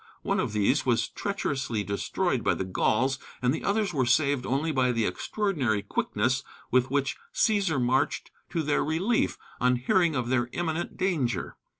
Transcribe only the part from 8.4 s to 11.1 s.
to their relief on hearing of their imminent